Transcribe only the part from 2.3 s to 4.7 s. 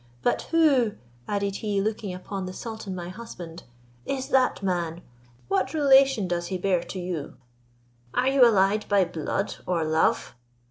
the sultan my husband, "is that